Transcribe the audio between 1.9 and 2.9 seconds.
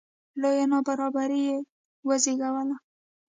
وزېږوله